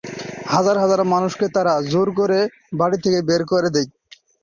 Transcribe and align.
হাজার 0.53 0.75
হাজার 0.83 1.01
মানুষকে 1.13 1.45
তারা 1.55 1.73
জোর 1.91 2.07
করে 2.19 2.39
বাড়ি 2.79 2.97
থেকে 3.03 3.19
বের 3.29 3.41
করে 3.51 3.69
দেয়। 3.75 3.89